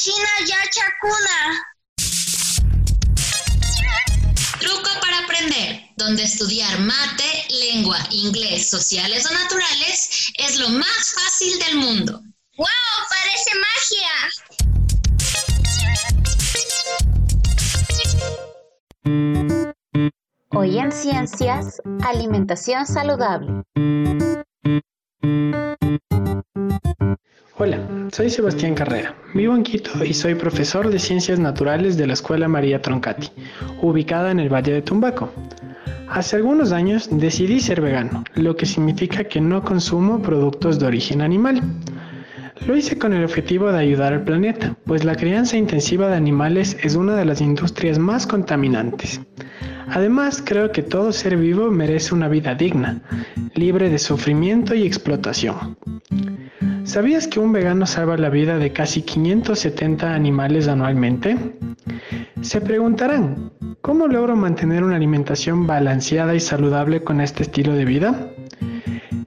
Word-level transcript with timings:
vecina 0.00 0.28
Yacha 0.46 0.86
Kuna. 1.00 1.40
Truco 4.58 4.90
para 5.00 5.18
aprender, 5.18 5.82
donde 5.96 6.22
estudiar 6.22 6.78
mate, 6.80 7.46
lengua, 7.50 7.98
inglés, 8.10 8.70
sociales 8.70 9.26
o 9.30 9.34
naturales 9.34 10.32
es 10.38 10.58
lo 10.58 10.70
más 10.70 11.12
fácil 11.14 11.58
del 11.58 11.76
mundo. 11.76 12.22
¡Wow! 12.56 12.66
Parece 13.10 13.50
magia. 13.66 14.10
Hoy 20.52 20.78
en 20.78 20.92
Ciencias, 20.92 21.82
alimentación 22.02 22.86
saludable. 22.86 23.64
Hola 27.58 27.99
soy 28.12 28.28
Sebastián 28.28 28.74
Carrera, 28.74 29.14
vivo 29.34 29.54
en 29.54 29.62
Quito 29.62 30.04
y 30.04 30.14
soy 30.14 30.34
profesor 30.34 30.90
de 30.90 30.98
Ciencias 30.98 31.38
Naturales 31.38 31.96
de 31.96 32.08
la 32.08 32.14
Escuela 32.14 32.48
María 32.48 32.82
Troncati, 32.82 33.28
ubicada 33.82 34.32
en 34.32 34.40
el 34.40 34.52
Valle 34.52 34.72
de 34.72 34.82
Tumbaco. 34.82 35.32
Hace 36.08 36.36
algunos 36.36 36.72
años 36.72 37.08
decidí 37.12 37.60
ser 37.60 37.80
vegano, 37.80 38.24
lo 38.34 38.56
que 38.56 38.66
significa 38.66 39.24
que 39.24 39.40
no 39.40 39.62
consumo 39.62 40.20
productos 40.20 40.80
de 40.80 40.86
origen 40.86 41.20
animal. 41.20 41.62
Lo 42.66 42.76
hice 42.76 42.98
con 42.98 43.12
el 43.12 43.24
objetivo 43.24 43.70
de 43.70 43.78
ayudar 43.78 44.12
al 44.12 44.24
planeta, 44.24 44.76
pues 44.86 45.04
la 45.04 45.14
crianza 45.14 45.56
intensiva 45.56 46.08
de 46.08 46.16
animales 46.16 46.76
es 46.82 46.96
una 46.96 47.14
de 47.14 47.24
las 47.24 47.40
industrias 47.40 47.98
más 47.98 48.26
contaminantes. 48.26 49.20
Además, 49.86 50.42
creo 50.44 50.72
que 50.72 50.82
todo 50.82 51.12
ser 51.12 51.36
vivo 51.36 51.70
merece 51.70 52.14
una 52.14 52.28
vida 52.28 52.54
digna, 52.54 53.02
libre 53.54 53.88
de 53.88 53.98
sufrimiento 53.98 54.74
y 54.74 54.82
explotación. 54.82 55.76
¿Sabías 56.90 57.28
que 57.28 57.38
un 57.38 57.52
vegano 57.52 57.86
salva 57.86 58.16
la 58.16 58.30
vida 58.30 58.58
de 58.58 58.72
casi 58.72 59.02
570 59.02 60.12
animales 60.12 60.66
anualmente? 60.66 61.36
Se 62.40 62.60
preguntarán, 62.60 63.52
¿cómo 63.80 64.08
logro 64.08 64.34
mantener 64.34 64.82
una 64.82 64.96
alimentación 64.96 65.68
balanceada 65.68 66.34
y 66.34 66.40
saludable 66.40 67.04
con 67.04 67.20
este 67.20 67.44
estilo 67.44 67.74
de 67.74 67.84
vida? 67.84 68.32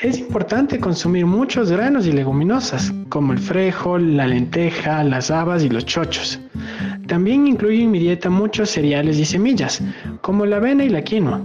Es 0.00 0.20
importante 0.20 0.78
consumir 0.78 1.26
muchos 1.26 1.72
granos 1.72 2.06
y 2.06 2.12
leguminosas, 2.12 2.94
como 3.08 3.32
el 3.32 3.40
frijol, 3.40 4.16
la 4.16 4.28
lenteja, 4.28 5.02
las 5.02 5.32
habas 5.32 5.64
y 5.64 5.68
los 5.68 5.84
chochos. 5.84 6.38
También 7.08 7.48
incluyo 7.48 7.82
en 7.82 7.90
mi 7.90 7.98
dieta 7.98 8.30
muchos 8.30 8.70
cereales 8.70 9.18
y 9.18 9.24
semillas, 9.24 9.82
como 10.20 10.46
la 10.46 10.58
avena 10.58 10.84
y 10.84 10.90
la 10.90 11.02
quinoa. 11.02 11.40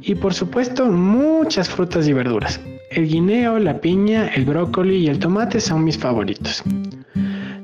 Y 0.00 0.14
por 0.14 0.32
supuesto, 0.32 0.86
muchas 0.86 1.68
frutas 1.68 2.08
y 2.08 2.14
verduras. 2.14 2.58
El 2.94 3.08
guineo, 3.08 3.58
la 3.58 3.80
piña, 3.80 4.28
el 4.28 4.44
brócoli 4.44 4.98
y 4.98 5.08
el 5.08 5.18
tomate 5.18 5.60
son 5.60 5.82
mis 5.82 5.98
favoritos. 5.98 6.62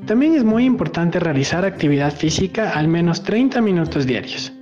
También 0.04 0.34
es 0.34 0.42
muy 0.42 0.64
importante 0.64 1.20
realizar 1.20 1.64
actividad 1.64 2.12
física 2.12 2.70
al 2.70 2.88
menos 2.88 3.22
30 3.22 3.60
minutos 3.60 4.06
diarios. 4.06 4.52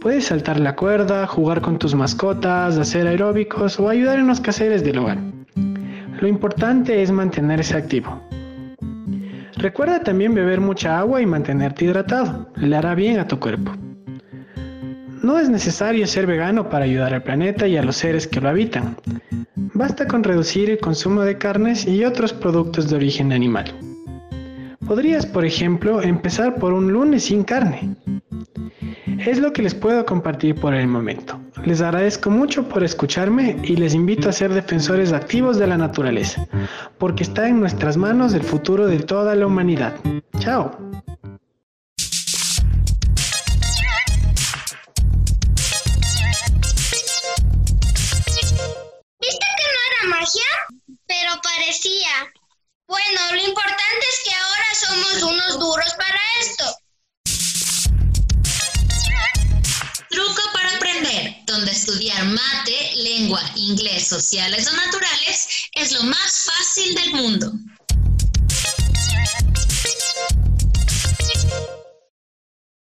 Puedes 0.00 0.24
saltar 0.24 0.58
la 0.58 0.74
cuerda, 0.74 1.26
jugar 1.26 1.60
con 1.60 1.78
tus 1.78 1.94
mascotas, 1.94 2.78
hacer 2.78 3.06
aeróbicos 3.06 3.78
o 3.78 3.90
ayudar 3.90 4.18
en 4.18 4.28
los 4.28 4.40
caseres 4.40 4.82
del 4.82 4.96
hogar. 4.96 5.18
Lo 6.18 6.26
importante 6.26 7.02
es 7.02 7.12
mantenerse 7.12 7.76
activo. 7.76 8.22
Recuerda 9.58 10.00
también 10.00 10.34
beber 10.34 10.62
mucha 10.62 10.98
agua 10.98 11.20
y 11.20 11.26
mantenerte 11.26 11.84
hidratado, 11.84 12.48
le 12.56 12.74
hará 12.74 12.94
bien 12.94 13.18
a 13.18 13.28
tu 13.28 13.38
cuerpo. 13.38 13.72
No 15.22 15.38
es 15.38 15.50
necesario 15.50 16.06
ser 16.06 16.26
vegano 16.26 16.70
para 16.70 16.86
ayudar 16.86 17.12
al 17.12 17.22
planeta 17.22 17.68
y 17.68 17.76
a 17.76 17.82
los 17.82 17.96
seres 17.96 18.26
que 18.26 18.40
lo 18.40 18.48
habitan. 18.48 18.96
Basta 19.80 20.06
con 20.06 20.22
reducir 20.22 20.68
el 20.68 20.78
consumo 20.78 21.22
de 21.22 21.38
carnes 21.38 21.86
y 21.86 22.04
otros 22.04 22.34
productos 22.34 22.90
de 22.90 22.96
origen 22.96 23.32
animal. 23.32 23.74
Podrías, 24.86 25.24
por 25.24 25.46
ejemplo, 25.46 26.02
empezar 26.02 26.56
por 26.56 26.74
un 26.74 26.92
lunes 26.92 27.24
sin 27.24 27.44
carne. 27.44 27.96
Es 29.24 29.38
lo 29.38 29.54
que 29.54 29.62
les 29.62 29.74
puedo 29.74 30.04
compartir 30.04 30.54
por 30.54 30.74
el 30.74 30.86
momento. 30.86 31.40
Les 31.64 31.80
agradezco 31.80 32.28
mucho 32.28 32.68
por 32.68 32.84
escucharme 32.84 33.56
y 33.64 33.76
les 33.76 33.94
invito 33.94 34.28
a 34.28 34.32
ser 34.32 34.52
defensores 34.52 35.14
activos 35.14 35.58
de 35.58 35.68
la 35.68 35.78
naturaleza, 35.78 36.46
porque 36.98 37.22
está 37.22 37.48
en 37.48 37.58
nuestras 37.58 37.96
manos 37.96 38.34
el 38.34 38.42
futuro 38.42 38.86
de 38.86 38.98
toda 38.98 39.34
la 39.34 39.46
humanidad. 39.46 39.94
Chao. 40.40 40.76
Pero 51.10 51.40
parecía. 51.42 52.32
Bueno, 52.86 53.32
lo 53.32 53.42
importante 53.42 54.06
es 54.12 54.20
que 54.22 54.32
ahora 54.32 54.64
somos 54.74 55.22
unos 55.24 55.58
duros 55.58 55.92
para 55.94 56.20
esto. 56.40 56.64
Truco 60.08 60.42
para 60.52 60.76
aprender, 60.76 61.34
donde 61.46 61.72
estudiar 61.72 62.24
mate, 62.26 62.92
lengua, 62.94 63.42
inglés, 63.56 64.06
sociales 64.06 64.68
o 64.68 64.76
naturales 64.76 65.48
es 65.72 65.90
lo 65.90 66.04
más 66.04 66.44
fácil 66.44 66.94
del 66.94 67.14
mundo. 67.14 67.52